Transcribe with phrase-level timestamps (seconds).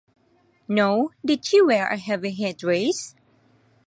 [0.67, 3.13] Nor did she wear a heavy headdress.